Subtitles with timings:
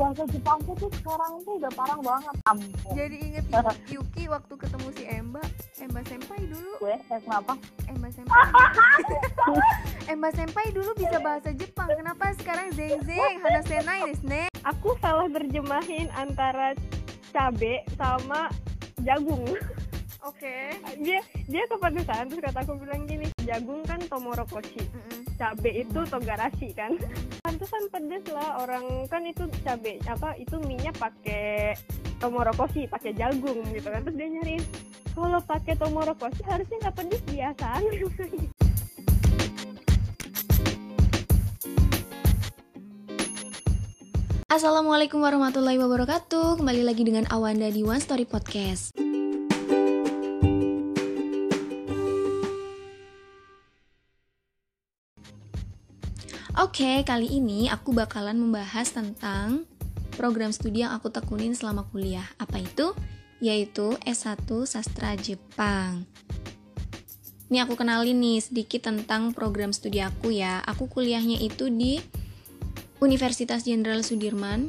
[0.00, 2.34] bahasa Jepangku tuh sekarang tuh udah parah banget.
[2.48, 2.92] Ampun.
[2.96, 5.44] Jadi inget Yu- Yuki waktu ketemu si Emba?
[5.76, 6.72] Emba Senpai dulu.
[6.80, 7.52] Gue eh, kenapa?
[7.84, 8.40] Emba Senpai
[10.16, 11.92] Emba Senpai dulu bisa bahasa Jepang.
[11.92, 16.72] Kenapa sekarang zeng zeng Hana senai desu ne aku salah terjemahin antara
[17.36, 18.48] cabe sama
[19.04, 19.44] jagung.
[20.24, 20.80] Oke.
[20.96, 24.84] Dia dia kepedesan terus kata aku bilang gini jagung kan tomorokoshi
[25.40, 26.92] cabe itu togarashi kan
[27.60, 31.76] pantesan pedes lah orang kan itu cabe apa itu minyak pakai
[32.16, 34.00] tomorokoshi pakai jagung gitu kan.
[34.00, 34.64] Terus dia nyariin
[35.12, 37.68] kalau pakai tomorokoshi harusnya nggak pedes biasa.
[44.48, 46.64] Assalamualaikum warahmatullahi wabarakatuh.
[46.64, 49.09] Kembali lagi dengan Awanda di One Story Podcast
[56.60, 59.64] Oke, kali ini aku bakalan membahas tentang
[60.20, 62.92] program studi yang aku tekunin selama kuliah Apa itu?
[63.40, 66.04] Yaitu S1 Sastra Jepang
[67.48, 71.96] Ini aku kenalin nih sedikit tentang program studi aku ya Aku kuliahnya itu di
[73.00, 74.68] Universitas Jenderal Sudirman.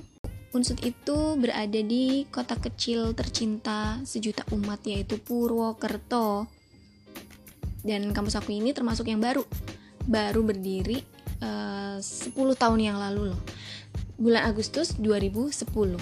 [0.55, 6.47] Unsud itu berada di kota kecil tercinta sejuta umat yaitu Purwokerto.
[7.83, 9.43] Dan kampus aku ini termasuk yang baru.
[10.07, 13.41] Baru berdiri eh, 10 tahun yang lalu loh.
[14.21, 15.97] Bulan Agustus 2010.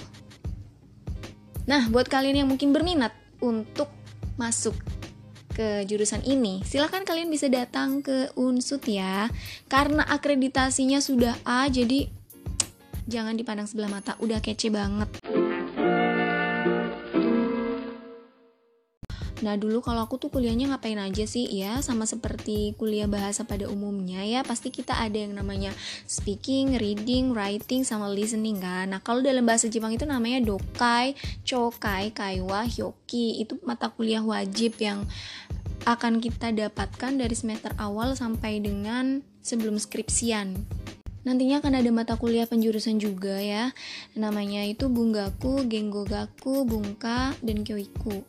[1.69, 3.87] Nah, buat kalian yang mungkin berminat untuk
[4.35, 4.75] masuk
[5.53, 9.27] ke jurusan ini, silahkan kalian bisa datang ke Unsud ya.
[9.67, 12.07] Karena akreditasinya sudah A, jadi
[13.05, 15.09] jangan dipandang sebelah mata, udah kece banget.
[19.39, 23.71] Nah dulu kalau aku tuh kuliahnya ngapain aja sih ya sama seperti kuliah bahasa pada
[23.71, 25.71] umumnya ya pasti kita ada yang namanya
[26.03, 28.91] speaking, reading, writing sama listening kan.
[28.91, 31.15] Nah kalau dalam bahasa Jepang itu namanya dokai,
[31.47, 35.07] chokai, kaiwa, hyoki itu mata kuliah wajib yang
[35.87, 40.59] akan kita dapatkan dari semester awal sampai dengan sebelum skripsian.
[41.23, 43.75] Nantinya akan ada mata kuliah penjurusan juga ya.
[44.15, 48.23] Namanya itu Bungaku, Genggogaku, Bungka, dan Kyoiku.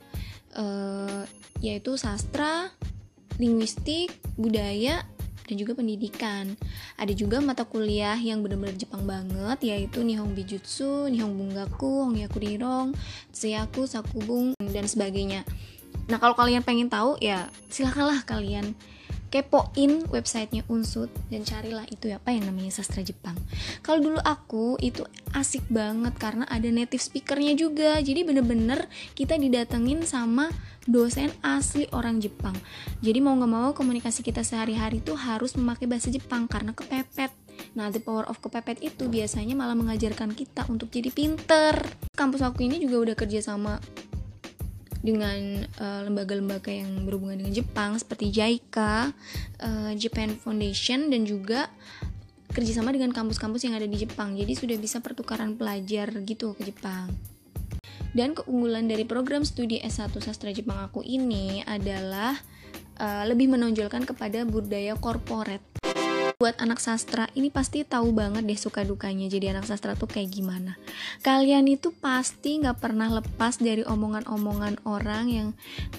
[0.60, 1.22] Eh,
[1.64, 2.68] yaitu sastra,
[3.40, 5.04] linguistik, budaya,
[5.48, 6.56] dan juga pendidikan.
[7.00, 12.92] Ada juga mata kuliah yang benar-benar Jepang banget yaitu Nihon Bijutsu, Nihon Bungaku, Hongyaku Rirong,
[13.32, 15.42] Tsuyaku, Sakubung, dan sebagainya.
[16.06, 18.76] Nah, kalau kalian pengen tahu ya silakanlah kalian
[19.30, 23.38] kepoin websitenya Unsud dan carilah itu ya apa yang namanya sastra Jepang.
[23.80, 28.02] Kalau dulu aku itu asik banget karena ada native speakernya juga.
[28.02, 30.50] Jadi bener-bener kita didatengin sama
[30.84, 32.58] dosen asli orang Jepang.
[32.98, 37.30] Jadi mau nggak mau komunikasi kita sehari-hari itu harus memakai bahasa Jepang karena kepepet.
[37.78, 41.78] Nah, the power of kepepet itu biasanya malah mengajarkan kita untuk jadi pinter.
[42.16, 43.78] Kampus aku ini juga udah kerja sama
[45.00, 49.12] dengan eh, lembaga-lembaga yang berhubungan dengan Jepang seperti JICA,
[49.60, 51.72] eh, Japan Foundation dan juga
[52.50, 54.36] kerjasama dengan kampus-kampus yang ada di Jepang.
[54.36, 57.08] Jadi sudah bisa pertukaran pelajar gitu ke Jepang.
[58.10, 62.36] Dan keunggulan dari program studi S1 Sastra Jepang aku ini adalah
[63.00, 65.79] eh, lebih menonjolkan kepada budaya korporat.
[66.40, 70.32] Buat anak sastra ini pasti tahu banget deh suka dukanya jadi anak sastra tuh kayak
[70.32, 70.80] gimana.
[71.20, 75.48] Kalian itu pasti nggak pernah lepas dari omongan-omongan orang yang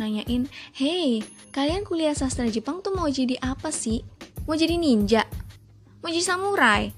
[0.02, 1.22] nanyain, Hey,
[1.54, 4.02] kalian kuliah sastra Jepang tuh mau jadi apa sih?
[4.50, 5.30] Mau jadi ninja?
[6.02, 6.90] Mau jadi samurai?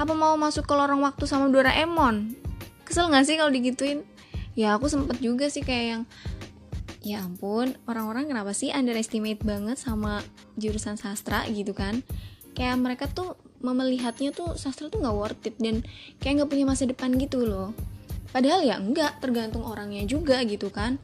[0.00, 2.32] Apa mau masuk ke lorong waktu sama Doraemon?
[2.88, 4.08] Kesel nggak sih kalau digituin?
[4.56, 6.02] Ya aku sempet juga sih kayak yang
[7.06, 10.26] Ya ampun, orang-orang kenapa sih underestimate banget sama
[10.58, 12.02] jurusan sastra gitu kan?
[12.56, 15.84] Kayak mereka tuh melihatnya tuh sastra tuh nggak worth it dan
[16.18, 17.76] kayak nggak punya masa depan gitu loh.
[18.32, 20.96] Padahal ya enggak tergantung orangnya juga gitu kan.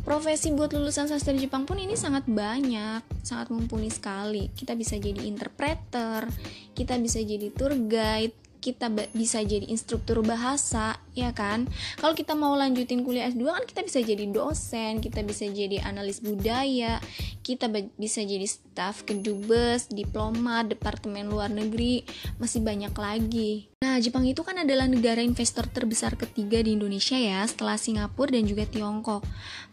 [0.00, 4.48] Profesi buat lulusan sastra Jepang pun ini sangat banyak sangat mumpuni sekali.
[4.54, 6.24] Kita bisa jadi interpreter
[6.72, 11.64] kita bisa jadi tour guide kita bisa jadi instruktur bahasa, ya kan?
[11.96, 16.20] Kalau kita mau lanjutin kuliah S2 kan kita bisa jadi dosen, kita bisa jadi analis
[16.20, 17.00] budaya,
[17.40, 22.04] kita bisa jadi staf kedubes, diplomat, departemen luar negeri,
[22.36, 23.69] masih banyak lagi.
[23.80, 28.44] Nah, Jepang itu kan adalah negara investor terbesar ketiga di Indonesia ya, setelah Singapura dan
[28.44, 29.24] juga Tiongkok.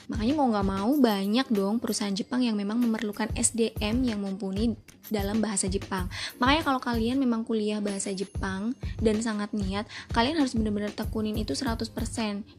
[0.08, 4.80] Makanya mau nggak mau banyak dong perusahaan Jepang yang memang memerlukan SDM yang mumpuni
[5.12, 6.08] dalam bahasa Jepang.
[6.40, 9.84] Makanya kalau kalian memang kuliah bahasa Jepang dan sangat niat,
[10.16, 11.84] kalian harus benar-benar tekunin itu 100%.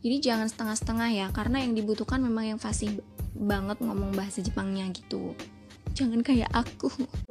[0.04, 3.00] Jadi jangan setengah-setengah ya, karena yang dibutuhkan memang yang fasih
[3.32, 5.32] banget ngomong bahasa Jepangnya gitu.
[5.96, 6.92] Jangan kayak aku.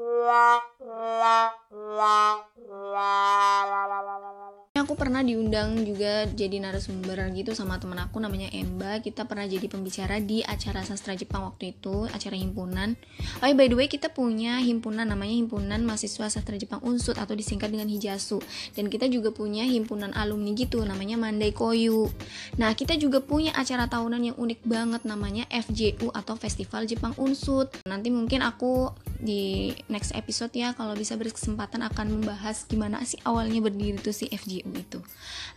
[4.98, 8.98] pernah diundang juga jadi narasumber gitu sama temen aku namanya Emba.
[9.00, 12.98] Kita pernah jadi pembicara di acara sastra Jepang waktu itu, acara himpunan.
[13.40, 17.70] Oh, by the way, kita punya himpunan namanya Himpunan Mahasiswa Sastra Jepang Unsut atau disingkat
[17.70, 18.42] dengan Hijasu.
[18.74, 22.10] Dan kita juga punya himpunan alumni gitu namanya Mandai Koyu.
[22.58, 27.70] Nah, kita juga punya acara tahunan yang unik banget namanya FJU atau Festival Jepang Unsut.
[27.86, 33.60] Nanti mungkin aku di next episode ya kalau bisa berkesempatan akan membahas gimana sih awalnya
[33.60, 34.87] berdiri tuh si FGU itu.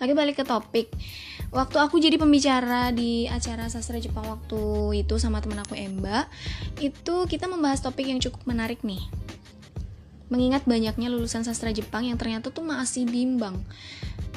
[0.00, 0.90] Oke balik ke topik.
[1.54, 4.62] Waktu aku jadi pembicara di acara sastra Jepang waktu
[5.06, 6.26] itu sama temen aku Emba,
[6.82, 9.02] itu kita membahas topik yang cukup menarik nih.
[10.30, 13.58] Mengingat banyaknya lulusan sastra Jepang yang ternyata tuh masih bimbang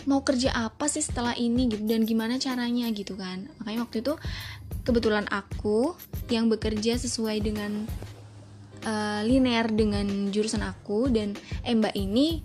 [0.04, 3.48] mau kerja apa sih setelah ini gitu dan gimana caranya gitu kan.
[3.62, 4.14] Makanya waktu itu
[4.84, 5.96] kebetulan aku
[6.28, 7.88] yang bekerja sesuai dengan
[8.84, 12.44] uh, linear dengan jurusan aku dan Emba ini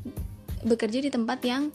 [0.63, 1.71] bekerja di tempat yang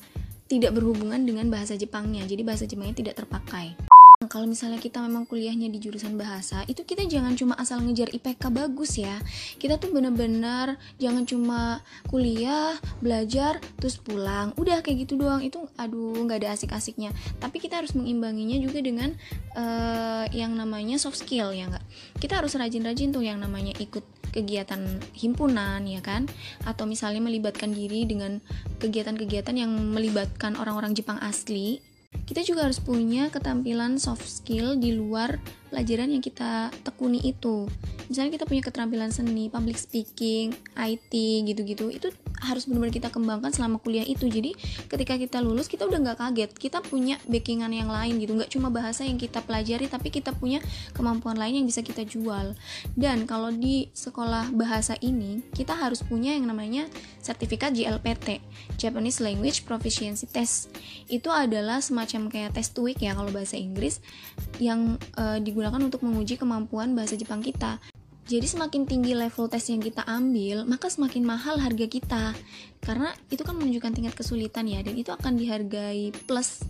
[0.48, 2.28] tidak berhubungan dengan bahasa Jepangnya.
[2.28, 3.93] Jadi bahasa Jepangnya tidak terpakai
[4.28, 8.50] kalau misalnya kita memang kuliahnya di jurusan bahasa itu kita jangan cuma asal ngejar IPK
[8.52, 9.20] bagus ya.
[9.58, 14.52] Kita tuh bener-bener jangan cuma kuliah belajar terus pulang.
[14.60, 15.44] Udah kayak gitu doang.
[15.44, 17.16] Itu aduh nggak ada asik-asiknya.
[17.40, 19.16] Tapi kita harus mengimbanginya juga dengan
[19.56, 21.86] uh, yang namanya soft skill ya nggak?
[22.20, 24.04] Kita harus rajin-rajin tuh yang namanya ikut
[24.34, 24.82] kegiatan
[25.14, 26.26] himpunan ya kan?
[26.66, 28.42] Atau misalnya melibatkan diri dengan
[28.82, 31.93] kegiatan-kegiatan yang melibatkan orang-orang Jepang asli
[32.34, 35.38] kita juga harus punya ketampilan soft skill di luar
[35.70, 37.70] pelajaran yang kita tekuni itu.
[38.10, 41.14] Misalnya kita punya keterampilan seni public speaking IT
[41.46, 42.10] gitu-gitu itu
[42.46, 44.30] harus benar-benar kita kembangkan selama kuliah itu.
[44.30, 44.56] Jadi
[44.88, 46.52] ketika kita lulus kita udah nggak kaget.
[46.54, 48.38] Kita punya backingan yang lain gitu.
[48.38, 50.62] Nggak cuma bahasa yang kita pelajari tapi kita punya
[50.94, 52.54] kemampuan lain yang bisa kita jual.
[52.94, 56.86] Dan kalau di sekolah bahasa ini kita harus punya yang namanya
[57.20, 58.40] sertifikat JLPT
[58.78, 60.70] Japanese Language Proficiency Test.
[61.10, 64.00] Itu adalah semacam kayak tes TOEIC ya kalau bahasa Inggris
[64.62, 67.80] yang uh, digunakan digunakan untuk menguji kemampuan bahasa Jepang kita.
[68.24, 72.24] Jadi semakin tinggi level tes yang kita ambil, maka semakin mahal harga kita.
[72.80, 76.64] Karena itu kan menunjukkan tingkat kesulitan ya, dan itu akan dihargai plus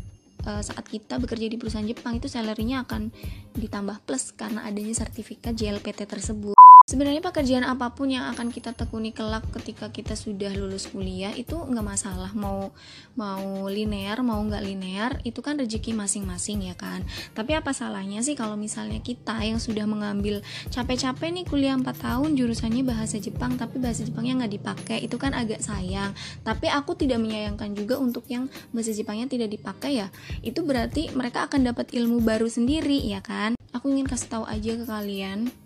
[0.50, 3.14] uh, saat kita bekerja di perusahaan Jepang itu salary-nya akan
[3.54, 6.63] ditambah plus karena adanya sertifikat JLPT tersebut.
[6.94, 11.58] Sebenarnya pekerjaan apa pun yang akan kita tekuni kelak ketika kita sudah lulus kuliah itu
[11.58, 12.70] nggak masalah mau
[13.18, 17.02] mau linear mau nggak linear itu kan rezeki masing-masing ya kan.
[17.34, 22.38] Tapi apa salahnya sih kalau misalnya kita yang sudah mengambil capek-capek nih kuliah 4 tahun
[22.38, 26.14] jurusannya bahasa Jepang tapi bahasa Jepangnya nggak dipakai itu kan agak sayang.
[26.46, 30.14] Tapi aku tidak menyayangkan juga untuk yang bahasa Jepangnya tidak dipakai ya.
[30.46, 33.58] Itu berarti mereka akan dapat ilmu baru sendiri ya kan.
[33.74, 35.63] Aku ingin kasih tahu aja ke kalian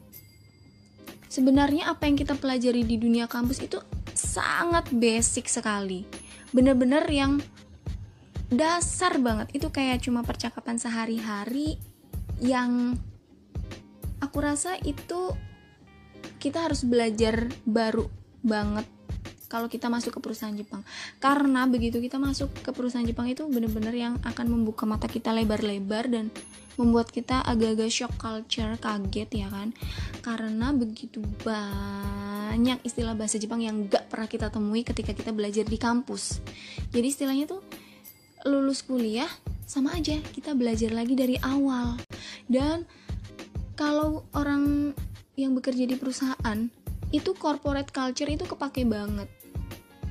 [1.38, 3.78] sebenarnya apa yang kita pelajari di dunia kampus itu
[4.18, 6.02] sangat basic sekali.
[6.50, 7.38] Bener-bener yang
[8.50, 9.54] dasar banget.
[9.54, 11.78] Itu kayak cuma percakapan sehari-hari
[12.42, 12.98] yang
[14.18, 15.38] aku rasa itu
[16.42, 18.10] kita harus belajar baru
[18.42, 18.97] banget
[19.48, 20.84] kalau kita masuk ke perusahaan Jepang.
[21.24, 26.08] Karena begitu kita masuk ke perusahaan Jepang itu bener-bener yang akan membuka mata kita lebar-lebar
[26.12, 26.32] dan
[26.78, 29.74] membuat kita agak-agak shock culture kaget ya kan?
[30.22, 35.80] Karena begitu banyak istilah bahasa Jepang yang gak pernah kita temui ketika kita belajar di
[35.82, 36.44] kampus.
[36.94, 37.66] Jadi istilahnya tuh
[38.46, 39.28] lulus kuliah
[39.68, 41.98] sama aja kita belajar lagi dari awal.
[42.46, 42.86] Dan
[43.74, 44.94] kalau orang
[45.38, 46.70] yang bekerja di perusahaan
[47.14, 49.30] itu corporate culture itu kepake banget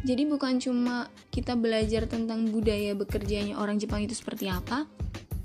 [0.07, 4.87] jadi bukan cuma kita belajar tentang budaya bekerjanya orang Jepang itu seperti apa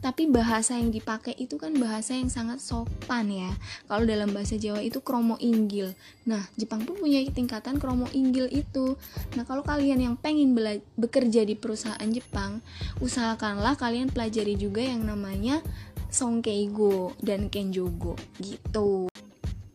[0.02, 3.54] tapi bahasa yang dipakai itu kan bahasa yang sangat sopan ya.
[3.86, 5.94] Kalau dalam bahasa Jawa itu kromo inggil.
[6.26, 8.98] Nah Jepang pun punya tingkatan kromo inggil itu.
[9.38, 10.58] Nah kalau kalian yang pengen
[10.98, 12.66] bekerja di perusahaan Jepang
[12.98, 15.62] usahakanlah kalian pelajari juga yang namanya
[16.10, 19.11] Songkeigo dan Kenjogo gitu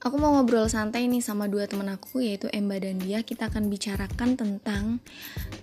[0.06, 3.26] Aku mau ngobrol santai nih sama dua temen aku yaitu Emba dan Dia.
[3.26, 5.02] Kita akan bicarakan tentang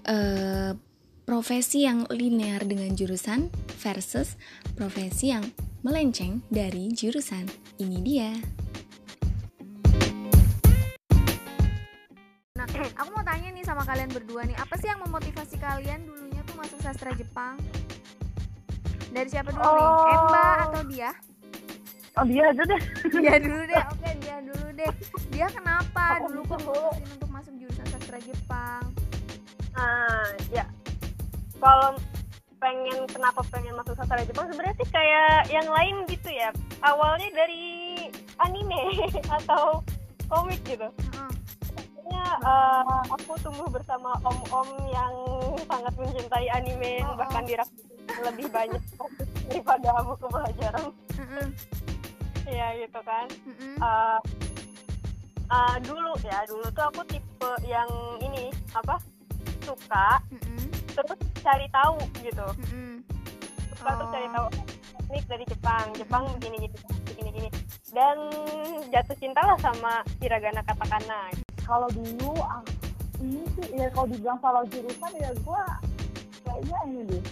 [0.04, 0.76] uh,
[1.24, 3.48] profesi yang linear dengan jurusan
[3.80, 4.36] versus
[4.76, 5.48] profesi yang
[5.80, 7.48] melenceng dari jurusan.
[7.80, 8.36] Ini dia.
[12.60, 12.68] Nah,
[13.00, 16.60] aku mau tanya nih sama kalian berdua nih, apa sih yang memotivasi kalian dulunya tuh
[16.60, 17.56] masuk sastra Jepang?
[19.08, 19.72] Dari siapa dulu oh.
[19.72, 20.16] nih?
[20.20, 21.16] Emba atau dia?
[22.14, 22.82] Oh dia aja deh.
[23.24, 23.84] Dia dulu deh.
[23.94, 24.92] Oke, dia dulu deh.
[25.34, 26.62] Dia kenapa oh, dulu kok
[26.94, 28.86] untuk masuk jurusan sastra Jepang?
[29.74, 30.70] Ah, ya
[31.64, 31.96] kalau
[32.60, 36.52] pengen kenapa pengen masuk sastra Jepang sebenarnya sih kayak yang lain gitu ya
[36.84, 38.08] awalnya dari
[38.40, 39.84] anime atau
[40.28, 41.32] komik gitu uh.
[41.76, 45.16] pokoknya eh, aku tumbuh bersama om-om yang
[45.68, 47.16] sangat mencintai anime Oh, oh.
[47.20, 47.68] bahkan dirap
[48.24, 48.84] lebih banyak
[49.48, 50.86] daripada buku pelajaran
[51.20, 51.48] Mm-mm,
[52.54, 53.76] Iya gitu kan mm-mm.
[53.82, 54.20] Eh,
[55.50, 57.90] eh, dulu ya dulu tuh aku tipe yang
[58.22, 59.02] ini apa
[59.66, 63.02] suka Mm-mm, terus cari tahu gitu mm-mm.
[63.74, 64.34] suka terus cari Oh.
[64.38, 64.48] tahu
[64.94, 66.78] teknik dari Jepang Jepang begini gini
[67.10, 67.50] begini gini
[67.94, 68.18] dan
[68.90, 71.30] jatuh cinta lah sama hiragana katakana
[71.64, 72.60] Kalau dulu ah,
[73.24, 75.64] ini sih ya kalau dibilang salah jurusan ya gue
[76.44, 77.24] kayaknya ini deh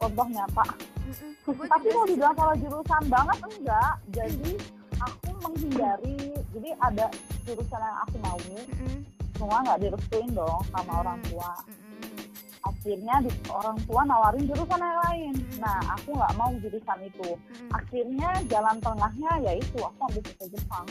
[0.00, 0.64] contoh nyata.
[1.06, 1.30] Mm-mm.
[1.46, 3.92] Gua Tapi kalau sih dibilang salah jurusan banget enggak.
[4.10, 4.52] Jadi
[4.98, 6.18] aku menghindari.
[6.50, 7.06] Jadi ada
[7.44, 8.96] jurusan yang aku mau, Mm-mm,
[9.36, 11.00] cuma nggak direstuin dong sama Hmm.
[11.04, 11.50] orang tua.
[11.68, 12.24] mm-mm.
[12.66, 15.34] Akhirnya di, orang tua nawarin jurusan yang lain.
[15.36, 15.58] Hmm.
[15.62, 17.30] Nah aku nggak mau jurusan itu.
[17.30, 17.70] Mm-mm.
[17.70, 20.86] Akhirnya jalan tengahnya yaitu aku ambil bahasa Jepang.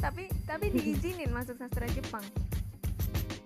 [0.00, 2.24] Tapi tapi diizinin masuk sastra Jepang.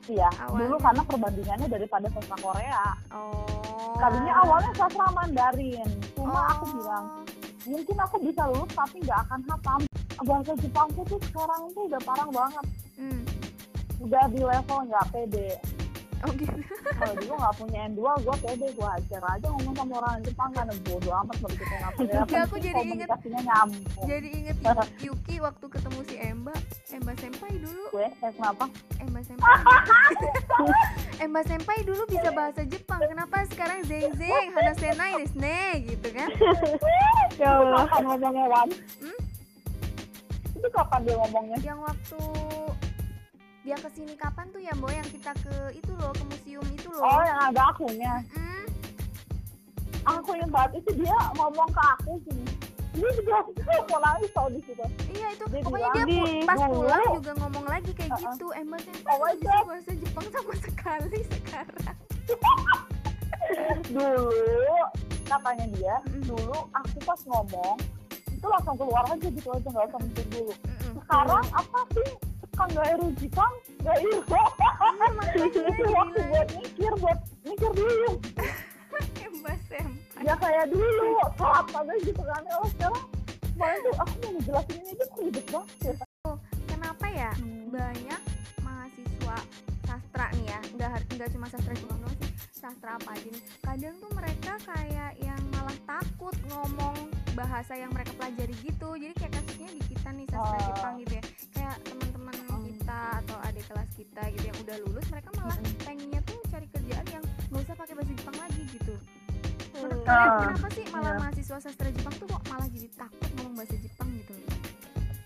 [0.08, 0.56] Iya, Awalnya.
[0.64, 2.84] dulu karena perbandingannya daripada sastra Korea.
[3.12, 3.92] Oh.
[4.00, 5.84] Tadinya awalnya sastra Mandarin,
[6.16, 6.72] cuma aku Oh.
[6.74, 7.04] bilang
[7.68, 9.78] mungkin aku bisa lulus tapi nggak akan hafal.
[10.18, 13.22] Bahasa Jepangku tuh sekarang tuh udah parah banget, Hmm.
[14.00, 15.48] udah di level nggak pede.
[16.26, 16.58] Oh gitu.
[16.98, 20.66] Kalau dulu nggak punya N2, gue pede, gue ajar aja ngomong sama orang Jepang kan
[20.82, 22.12] bodo amat nggak pede.
[22.26, 23.08] Ya, aku jadi inget.
[23.22, 24.06] nyambung.
[24.08, 26.54] Jadi inget Yu- Yuki waktu ketemu si Emba,
[26.90, 28.64] Emba Senpai dulu, Gue, kenapa?
[28.98, 29.58] Emba Senpai.
[31.22, 32.98] Emba Senpai dulu bisa bahasa Jepang.
[33.06, 36.28] Kenapa sekarang zeng zeng hanasenai desu ne gitu kan?
[37.40, 37.86] ya Allah
[38.50, 38.68] Wan?
[38.98, 39.18] Hmm?
[40.58, 41.58] Itu kapan dia ngomongnya?
[41.62, 42.20] Yang waktu
[43.60, 46.88] dia ke sini kapan tuh ya Mbak yang kita ke itu loh ke museum itu
[46.88, 47.02] loh.
[47.02, 48.14] Oh, yang ada akunya.
[48.30, 48.64] Hmm,
[50.06, 52.46] aku ingat banget itu dia ngomong ke aku gini
[52.90, 53.36] dia juga
[53.86, 57.32] mau nangis tau di situ iya itu Dia pokoknya dia "Di pas dulu." pulang juga
[57.36, 58.24] ngomong lagi kayak Uh-uh.
[58.34, 58.46] gitu.
[58.52, 61.96] Emba Senpai Oh bisa bahasa Jepang sama sekali sekarang.
[63.88, 64.32] dulu
[65.22, 66.24] katanya dia Mm-mm.
[66.26, 67.76] dulu aku pas ngomong
[68.28, 70.52] itu langsung keluar aja gitu aja nggak usah mikir dulu
[70.96, 72.10] sekarang apa sih
[72.58, 73.54] kan gak eru Jepang
[73.86, 73.98] gak
[75.14, 78.10] makanya dia waktu buat mikir buat mikir dulu.
[80.18, 81.24] Ya kayak dulu.
[81.40, 83.04] Telat aja gitu kan oh sekarang
[83.54, 85.76] kemarin tuh aku mau ngejelasin ini aja kok ribet banget.
[85.80, 85.94] Ya
[86.68, 87.32] Kenapa ya?
[87.70, 88.22] Banyak
[88.60, 89.38] mahasiswa
[89.88, 90.60] sastra nih ya.
[90.74, 93.42] Nggak nggak cuma sastra Jepang doang sih sastra apa aja nih.
[93.62, 96.98] Kadang tuh mereka kayak yang malah takut ngomong
[97.38, 100.66] bahasa yang mereka pelajari gitu jadi kayak kasusnya di kita nih sastra Oh.
[100.66, 101.22] Jepang gitu ya
[101.54, 102.34] kayak teman-teman
[102.66, 107.06] kita atau adik kelas kita gitu yang udah lulus mereka malah pengennya tuh cari kerjaan
[107.06, 108.94] yang nggak usah pakai bahasa Jepang lagi gitu
[109.78, 110.10] menurut Hmm.
[110.10, 111.20] kalian kenapa sih malah iya.
[111.22, 114.34] mahasiswa sastra Jepang tuh kok malah jadi takut ngomong bahasa Jepang gitu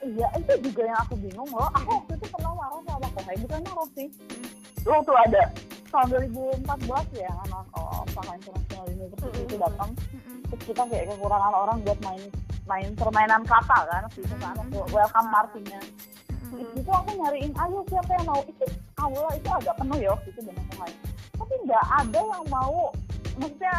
[0.03, 1.71] Iya, itu juga yang aku bingung loh.
[1.79, 4.09] Aku waktu itu pernah marah sama Kohai, bukan marah sih.
[4.83, 5.43] Waktu ada
[5.89, 6.07] tahun
[6.67, 9.91] 2014 ya, anak oh, Shanghai International University itu datang.
[10.53, 12.23] Terus kita kayak kekurangan orang buat main
[12.69, 14.01] main permainan kata kan.
[14.05, 15.81] Waktu itu kan, waktu welcome party-nya.
[16.53, 16.81] Terus Mm-mm.
[16.85, 18.41] itu aku nyariin, ayo siapa yang mau.
[18.45, 18.65] Itu
[19.01, 20.93] awalnya itu agak penuh ya itu dengan Kohai.
[21.41, 22.93] Tapi nggak ada yang mau,
[23.41, 23.77] maksudnya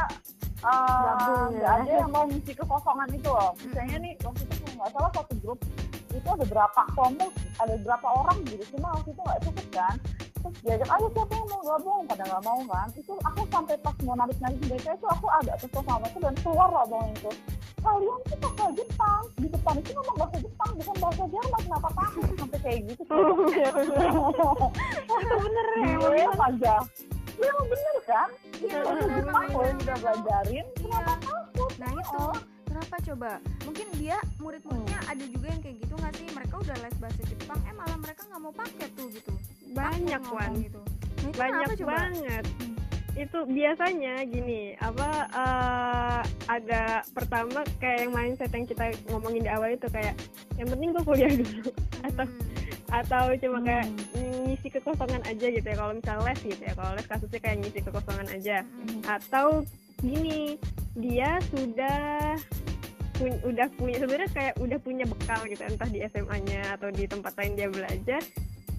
[0.65, 1.81] eh, nggak ya.
[1.85, 3.53] ada yang mau ngisi kekosongan itu loh.
[3.61, 5.59] Misalnya nih, waktu itu nggak salah satu grup
[6.13, 8.63] itu ada berapa kelompok, ada berapa orang gitu.
[8.73, 9.95] Cuma waktu itu nggak cukup kan.
[10.43, 12.03] Terus diajak, ayo siapa yang mau gabung?
[12.03, 12.87] Pada nggak mau kan.
[12.99, 16.67] Itu aku sampai pas mau narik-narik mereka itu aku agak kesel sama itu dan keluar
[16.67, 17.31] lah bang itu.
[17.79, 19.23] Kalian tuh bahasa Jepang.
[19.39, 21.61] Di depan itu ngomong bahasa Jepang, bukan bahasa Jerman.
[21.63, 22.27] Kenapa takut?
[22.35, 23.03] Sampai kayak gitu.
[25.39, 26.75] bener ya, bener aja.
[27.33, 28.29] Ya emang bener kan?
[28.61, 28.79] Iya,
[29.19, 30.79] Jepang udah belajarin, Iya.
[30.79, 31.71] kenapa takut?
[31.79, 32.35] Nah itu Oh.
[32.73, 33.31] Kenapa coba?
[33.63, 36.27] Mungkin dia murid-muridnya ada juga yang kayak gitu nggak sih?
[36.27, 39.33] Mereka udah les bahasa Jepang, eh malah mereka nggak mau pakai tuh gitu.
[39.69, 40.81] banyak wan gitu.
[40.81, 41.89] Nah, itu banyak coba?
[41.93, 42.45] banget
[43.13, 49.69] itu biasanya gini apa eh, ada pertama kayak yang mindset yang kita ngomongin di awal
[49.69, 50.17] itu kayak
[50.57, 51.69] yang penting gue kuliah dulu
[52.03, 52.49] atau Hmm.
[52.91, 54.49] atau cuma kayak Hmm.
[54.49, 57.79] ngisi kekosongan aja gitu ya kalau misal les gitu ya kalau les kasusnya kayak ngisi
[57.81, 59.01] kekosongan aja Mm-mm.
[59.05, 59.47] atau
[59.97, 60.57] gini
[60.93, 62.33] dia sudah
[63.13, 67.33] pun- udah punya sebenarnya kayak udah punya bekal gitu entah di SMA-nya atau di tempat
[67.35, 68.21] lain dia belajar.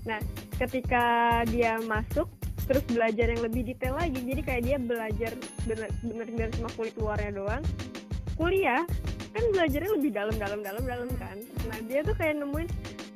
[0.05, 0.21] Nah
[0.57, 1.05] ketika
[1.47, 2.29] dia masuk
[2.65, 5.31] terus belajar yang lebih detail lagi jadi kayak dia belajar
[5.65, 7.65] bener bener dari cuma kulit luarnya doang.
[8.35, 8.83] Kuliah
[9.31, 11.37] kan belajarnya lebih dalam dalam dalam dalam kan.
[11.65, 12.69] Nah dia tuh kayak nemuin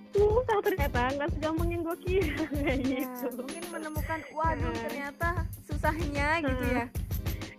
[0.09, 2.43] susah ternyata nggak segampang yang gue kira.
[2.51, 3.39] Kayak Ya, gitu.
[3.39, 4.83] mungkin menemukan, waduh Nah.
[4.83, 5.29] ternyata
[5.63, 6.85] susahnya gitu ya.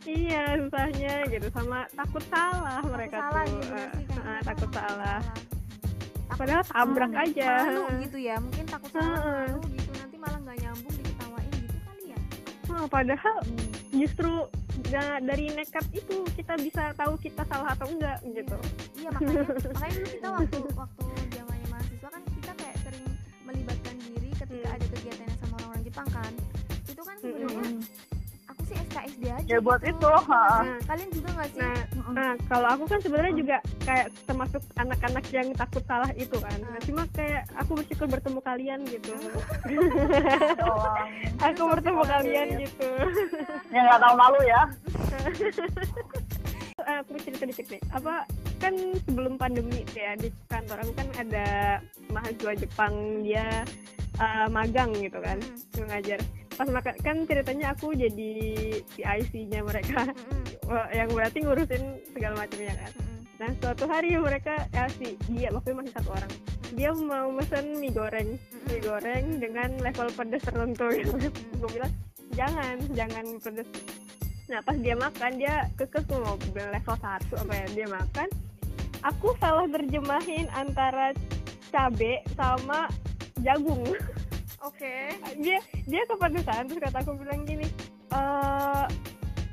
[0.09, 1.47] Iya susahnya gitu.
[1.49, 3.53] Sama takut salah Takut mereka salah tuh.
[3.55, 5.19] gitu sih kayak mereka takut salah.
[5.21, 7.51] Takut padahal tabrak malu- aja.
[7.63, 9.45] Malu gitu ya, mungkin takut salah Heeh.
[9.47, 9.89] malu gitu.
[9.93, 12.19] Nanti malah nggak nyambung diketawain gitu kali ya.
[12.67, 13.35] Wah, padahal
[13.91, 14.31] justru
[14.87, 18.57] da- dari nekat itu kita bisa tahu kita salah atau enggak gitu.
[18.95, 19.43] Iya makanya
[19.75, 23.05] makanya dulu kita waktu waktu zamannya mahasiswa kan kita kayak sering
[23.43, 24.75] melibatkan diri ketika Hmm.
[24.75, 26.33] ada kegiatannya sama orang-orang Jepang kan.
[26.83, 27.77] Itu kan sebenarnya Mm-mm.
[29.19, 29.91] SKSD aja Ya, buat gitu.
[29.91, 30.43] itu, ha.
[30.63, 30.71] sih?
[30.87, 31.77] kalian juga nggak sih nah
[32.09, 36.57] Nah, kalau aku kan sebenarnya juga kayak termasuk anak-anak yang takut salah itu kan.
[36.57, 36.81] Nah, Hmm.
[36.81, 39.13] cuma kayak aku bersyukur bertemu kalian gitu.
[40.57, 41.05] Doang.
[41.53, 42.89] aku bertemu kalian gitu.
[43.75, 44.61] yang nggak tahu malu ya
[46.79, 47.81] Eh, aku cerita dikit nih.
[47.91, 48.23] Apa
[48.57, 48.73] kan
[49.05, 51.47] sebelum pandemi ya di kantor aku kan ada
[52.09, 53.61] mahasiswa Jepang dia
[54.17, 55.37] eh, magang gitu kan,
[55.77, 56.17] ngajar.
[56.59, 58.31] Pas makan kan ceritanya aku jadi
[58.99, 60.11] PIC-nya mereka.
[60.67, 62.91] Wah, yang berarti ngurusin segala macamnya kan.
[62.99, 63.19] Mm-mm.
[63.39, 66.31] Nah suatu hari mereka ya si dia waktu masih satu orang
[66.73, 68.37] dia mau mesen mie goreng
[68.69, 71.13] mie goreng dengan level pedas tertentu gitu.
[71.59, 71.93] gue bilang
[72.37, 73.67] jangan jangan pedas
[74.49, 78.27] nah pas dia makan dia kekeh tuh mau level satu apa ya dia makan
[79.05, 81.13] aku salah terjemahin antara
[81.69, 82.89] cabe sama
[83.41, 83.85] jagung
[84.63, 84.93] oke.
[85.39, 87.67] Dia dia kepedesan terus kata aku bilang gini
[88.11, 88.85] eh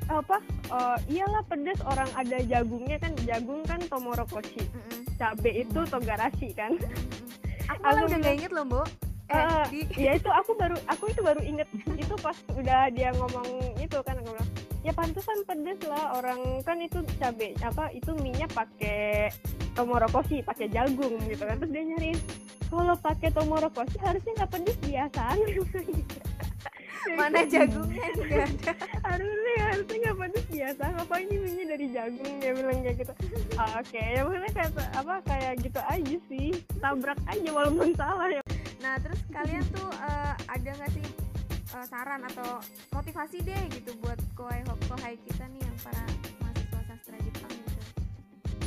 [0.07, 0.37] apa?
[0.71, 5.03] Eh, iyalah pedes orang ada jagungnya kan jagung kan tomorokoshi Mm-mm.
[5.19, 6.75] cabe itu togarashi kan.
[6.75, 7.27] Mm-mm.
[7.71, 8.81] aku malah Aku udah gak inget loh bu
[9.27, 11.67] eh Eh, di ya itu aku baru aku itu baru inget
[11.99, 14.49] itu pas udah dia ngomong itu kan aku bilang
[14.87, 19.27] ya pantesan pedes lah orang kan itu cabe apa itu minyak pakai
[19.75, 21.59] tomorokoshi pakai jagung gitu kan.
[21.59, 22.19] Terus dia nyariin
[22.67, 25.37] kalau pakai tomorokoshi harusnya nggak pedes biasaan
[27.15, 28.71] mana jagungnya juga ada.
[29.05, 30.83] Harusnya harusnya nggak pedes biasa.
[30.91, 32.35] Ngapain ini minyak dari jagung?
[32.43, 33.13] Dia bilang kayak gitu.
[33.55, 36.47] Ah, oke ya maksudnya kayak apa kayak gitu aja sih.
[36.83, 38.43] Tabrak aja walaupun salah ya.
[38.83, 41.07] Nah terus kalian tuh eh, ada nggak sih
[41.71, 42.59] eh, saran atau
[42.91, 46.03] motivasi deh gitu buat kohai kohai kita nih yang para
[46.43, 47.81] mahasiswa sastra Jepang gitu?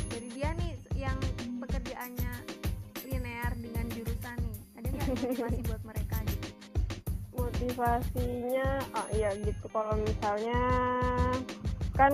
[0.09, 1.17] Dari dia nih yang
[1.61, 2.50] pekerjaannya
[5.09, 6.47] motivasi buat mereka gitu.
[7.33, 10.59] Motivasinya ah iya gitu kalau misalnya
[11.97, 12.13] kan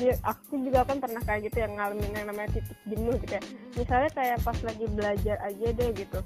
[0.00, 3.42] ya, aku juga kan pernah kayak gitu yang ngalamin yang namanya titik jenuh gitu ya
[3.76, 6.20] misalnya kayak pas lagi belajar aja deh gitu.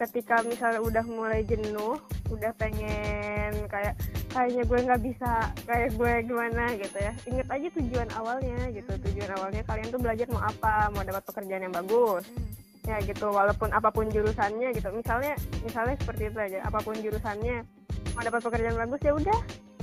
[0.00, 2.00] Ketika misalnya udah mulai jenuh
[2.32, 3.98] udah pengen kayak
[4.30, 5.30] kayaknya gue nggak bisa
[5.66, 7.12] kayak gue gimana gitu ya.
[7.28, 11.66] Inget aja tujuan awalnya gitu tujuan awalnya kalian tuh belajar mau apa mau dapat pekerjaan
[11.68, 12.24] yang bagus.
[12.86, 13.28] Ya gitu.
[13.32, 14.88] Walaupun apa pun jurusannya gitu.
[14.92, 16.58] Misalnya misalnya seperti itu aja.
[16.64, 17.64] Apa pun jurusannya
[18.16, 19.38] mau dapat pekerjaan bagus ya udah.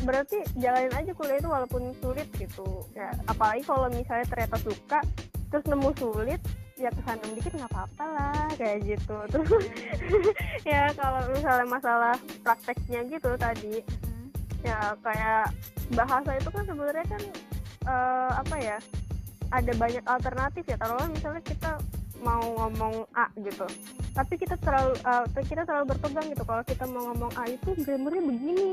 [0.05, 2.86] Berarti jalanin aja kuliah itu walaupun sulit gitu.
[2.93, 4.99] Ya apalagi kalau misalnya ternyata suka
[5.47, 6.41] terus nemu sulit
[6.77, 9.17] ya kesandung dikit nggak apa-apa lah kayak gitu.
[9.33, 9.49] Terus
[10.71, 14.29] ya kalau misalnya masalah prakteknya gitu tadi Mm-mm.
[14.62, 15.49] ya kayak
[15.97, 17.23] bahasa itu kan sebenarnya kan
[17.89, 18.77] eh, apa ya
[19.49, 20.77] ada banyak alternatif ya.
[20.77, 21.71] Taruhlah misalnya kita
[22.21, 23.67] mau ngomong A gitu.
[24.13, 26.43] Tapi kita terlalu eh, kita terlalu berpegang gitu.
[26.45, 28.69] Kalau kita mau ngomong A itu grammarnya begini.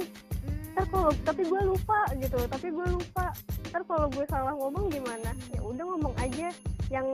[0.74, 2.38] Ntar kalau tapi gue lupa gitu.
[2.48, 3.30] Tapi gue lupa.
[3.70, 5.30] Ntar kalau gue salah ngomong gimana?
[5.52, 6.48] Ya udah ngomong aja
[6.92, 7.06] yang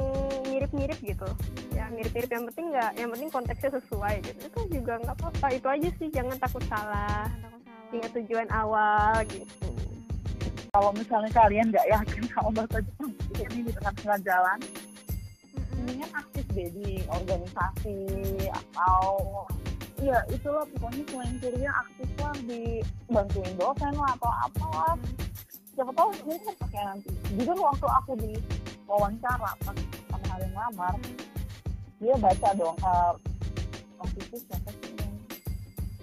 [0.46, 1.28] mirip-mirip gitu.
[1.74, 2.30] Ya mirip-mirip.
[2.30, 4.40] Yang penting nggak yang penting konteksnya sesuai gitu.
[4.46, 5.46] Itu juga nggak apa-apa.
[5.54, 6.08] Itu aja sih.
[6.08, 7.28] Jangan takut salah.
[7.90, 9.68] Ingat tujuan awal gitu.
[10.70, 14.58] Kalau misalnya kalian nggak yakin sama bahasa Jepang ini di tengah-tengah jalan
[16.14, 17.98] aktif deh di organisasi
[18.50, 19.04] atau
[20.00, 22.80] ya itulah pokoknya selain kuliah aktif lah di
[23.12, 24.94] bantuin dosen lah atau apalah.
[25.76, 27.10] Siapa tahu mungkin pakai nanti.
[27.36, 28.32] Jujur waktu aku di
[28.90, 29.78] wawancara pas
[30.10, 30.94] sama hari ngelamar
[32.00, 33.12] dia baca dong uh,
[34.00, 34.90] waktu itu siapa sih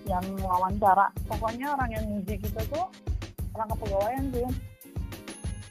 [0.07, 1.11] yang, wawancara.
[1.27, 2.87] Pokoknya orang yang muji kita tuh
[3.57, 4.47] orang kepegawaian sih.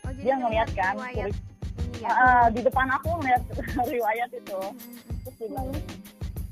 [0.07, 0.95] Oh, dia ngeliat kan
[2.05, 3.43] Ah, di depan aku ngeliat
[3.95, 4.61] riwayat itu.
[4.61, 5.17] Mm-mm.
[5.25, 5.69] terus dia bilang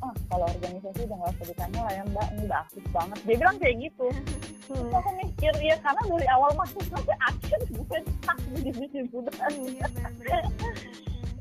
[0.05, 2.27] ah kalau organisasi udah nggak usah ditanya lah ya mbak.
[2.33, 3.19] Ini udah aktif banget.
[3.29, 4.07] Dia bilang kayak gitu.
[4.65, 8.71] Terus aku mikir ya karena dari awal masuk sampai akhir bukan tak di
[9.13, 9.35] sudah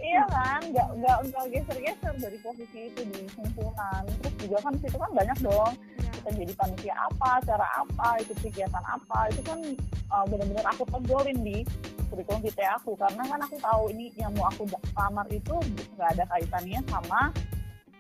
[0.04, 4.74] Iya, iya kan nggak nggak nggak geser-geser dari posisi itu di himpunan terus juga kan
[4.84, 5.74] situ kan banyak dong.
[6.24, 9.60] Kita jadi panitia apa cara apa ikut kegiatan apa itu kan
[10.08, 11.68] uh, benar-benar aku tegolin di
[12.08, 12.96] kurikulum vitae aku.
[12.96, 14.64] Karena kan aku tahu ini yang mau aku
[14.96, 15.52] lamar itu
[16.00, 17.22] nggak ada kaitannya sama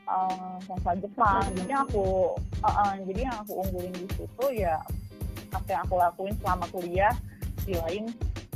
[0.07, 2.31] uh, Jepang jadi aku
[2.63, 4.79] uh, uh, jadi yang aku unggulin di situ ya
[5.51, 7.13] apa yang aku lakuin selama kuliah
[7.67, 8.07] di lain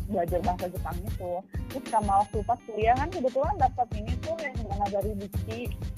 [0.07, 1.31] belajar bahasa Jepang itu.
[1.67, 4.55] Terus sama waktu pas kuliah kan kebetulan dapat ini tuh yang
[4.87, 5.96] dari Mm-mm.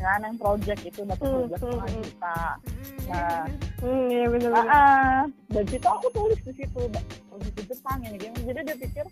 [0.00, 1.98] Kan yang project itu dapat Hmm, project hmm, setengah hmm.
[2.02, 2.38] juta.
[3.06, 3.44] Nah.
[3.80, 4.66] Hmm, iya bener bener.
[4.66, 5.22] ah.
[5.54, 6.80] dan situ aku tulis di situ
[7.36, 9.06] di Jepang ini gini jadi dia pikir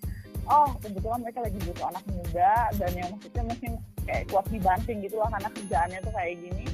[0.48, 3.72] oh kebetulan mereka lagi butuh anak muda dan yang maksudnya mungkin
[4.04, 6.64] kayak kuat dibanting gitu lah karena kerjaannya tuh kayak gini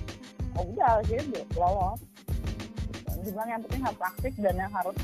[0.59, 2.01] oh udah jadi dia lolos
[3.20, 4.96] dibilang yang penting harus aktif dan yang harus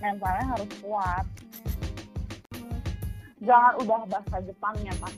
[0.00, 1.24] mentalnya harus kuat
[3.42, 5.14] jangan udah bahasa Jepangnya pas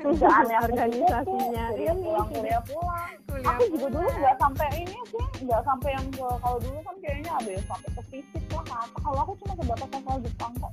[0.00, 1.92] kerjaannya Organisasinya, kuliah iya.
[1.94, 3.10] pulang kuliah pulang.
[3.28, 6.96] Kuliah aku juga dulu nggak sampai ini sih nggak sampai yang ke kalau dulu kan
[7.00, 10.72] kayaknya ada yang sampai ke fisik lah apa kalau aku cuma sebatas hafal Jepang kok.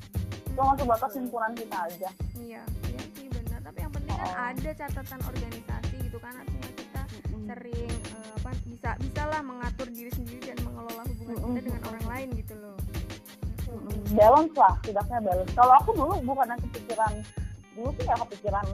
[0.57, 2.09] Cuma sebatas himpunan kita aja.
[2.33, 3.59] Iya iya sih benar.
[3.61, 4.49] Tapi yang penting kan Oh.
[4.49, 7.01] ada catatan organisasi gitu kan artinya kita
[7.47, 12.05] sering eh, apa bisa bisa lah mengatur diri sendiri dan mengelola hubungan kita dengan orang
[12.07, 12.77] lain gitu loh.
[14.07, 15.51] Balance lah tidaknya balance.
[15.53, 17.13] Kalau aku dulu bukan yang kepikiran
[17.77, 18.65] dulu tuh nggak kepikiran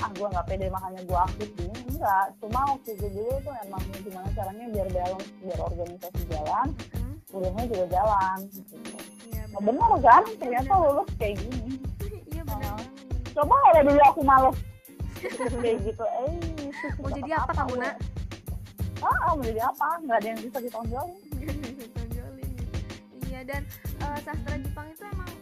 [0.00, 2.26] ah gue nggak pede makanya gue aktif dulu enggak.
[2.36, 7.64] Cuma waktu itu dulu tuh emang gimana caranya biar balance biar organisasi jalan Hmm, kuliahnya
[7.66, 8.38] juga jalan.
[8.48, 8.74] Gitu.
[9.28, 10.22] iya Nah, benar benar kan?
[10.34, 11.78] Ternyata lulus kayak gini.
[12.30, 12.76] Iya benar Oh.
[12.76, 13.30] banget.
[13.30, 14.56] coba kalau dulu aku males
[15.54, 16.34] kayak gitu eh
[16.96, 17.94] mau jadi apa kamu nak?
[19.00, 19.86] Ah mau jadi apa?
[20.00, 21.16] Nggak ada yang bisa ditonjolin.
[21.94, 22.78] Tonjolin gitu.
[23.24, 23.62] iya dan
[24.00, 25.32] eh, sastra Jepang itu emang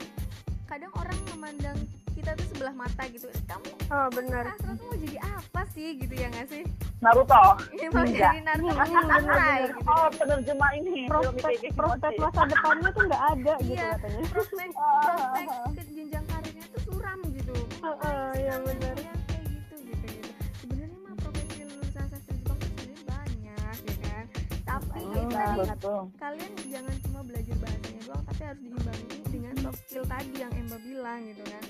[0.67, 1.79] kadang orang memandang
[2.19, 3.27] kita tuh sebelah mata gitu.
[3.47, 4.43] Kamu Oh bener.
[4.49, 5.89] sastra tuh mau jadi apa sih?
[5.97, 6.63] Gitu ya nggak sih?
[6.99, 7.43] Naruto.
[7.71, 8.19] Ini mau Ninja.
[8.27, 8.75] jadi Naruto.
[8.75, 9.81] Samurai gitu.
[9.87, 10.95] Oh penerjemah ini.
[11.07, 13.89] Prospek prospek masa depannya tuh nggak ada gitu Iya.
[13.95, 14.23] katanya.
[14.29, 15.07] prospek Ah.
[15.07, 15.47] prospek
[15.79, 17.55] ke jenjang karirnya tuh suram gitu.
[17.79, 18.95] Heeh, iya benar.
[18.99, 20.31] Ya, kayak gitu gitu gitu.
[20.59, 24.25] Sebenarnya mah profesi lulusan sastra Jepang tuh sebenarnya banyak ya kan?
[24.65, 29.81] Tapi Hmm, tadi betul kalian jangan cuma belajar bahasanya doang tapi harus diimbangi dengan soft
[29.81, 31.63] skill tadi yang Emma bilang gitu kan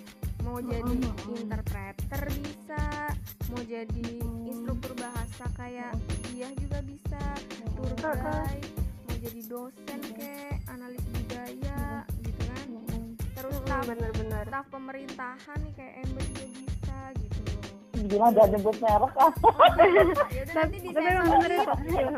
[0.48, 0.96] mau jadi
[1.30, 2.82] interpreter bisa
[3.46, 4.08] mau jadi
[4.42, 5.92] instruktur bahasa kayak
[6.26, 7.20] dia juga bisa
[7.74, 8.72] tour guide
[9.04, 11.80] mau jadi dosen kayak analis budaya
[12.18, 12.66] gitu kan?
[13.30, 14.42] Terus Hmm, staf bener-bener.
[14.42, 17.40] staf pemerintahan nih kayak Emma juga bisa gitu.
[18.00, 19.12] Gimana gak nyebut merek.
[19.14, 19.32] Ah
[20.32, 21.22] ya nanti Tapi bener ya.
[21.22, 22.10] disensor Iya.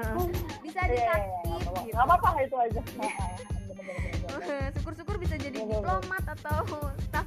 [0.61, 1.99] bisa Iya, iya, iya, dikasih gitu.
[1.99, 2.81] Apa-apa itu aja.
[4.71, 6.63] Syukur-syukur bisa jadi diplomat atau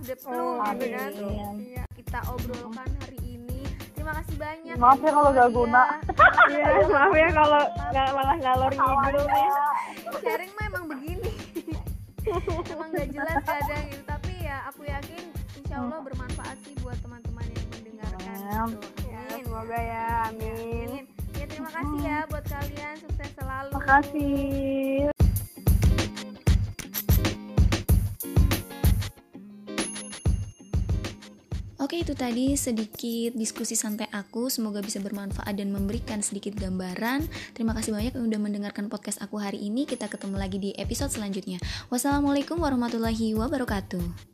[0.03, 1.11] deplu Oh, gitu kan
[1.57, 3.61] iya kita obrolkan hari ini
[3.93, 5.45] terima kasih banyak Maaf ya kalau Iya.
[5.49, 5.81] guna.
[6.45, 9.49] Iya, maaf ya kalau nggak malah ngalor ngidul nih.
[10.19, 11.31] sharing mah emang begini
[12.69, 15.23] emang gak jelas kadang gitu tapi ya aku yakin
[15.55, 18.75] insya Allah bermanfaat sih buat teman-teman yang mendengarkan Amin.
[18.75, 18.87] gitu.
[19.05, 20.87] Ya, semoga ya, amin.
[20.89, 21.03] Amin.
[21.33, 25.12] ya terima kasih ya buat kalian sukses selalu makasih
[32.03, 34.51] itu tadi sedikit diskusi santai aku.
[34.51, 37.31] Semoga bisa bermanfaat dan memberikan sedikit gambaran.
[37.55, 39.87] Terima kasih banyak yang udah mendengarkan podcast aku hari ini.
[39.87, 41.63] Kita ketemu lagi di episode selanjutnya.
[41.87, 44.32] Wassalamualaikum warahmatullahi wabarakatuh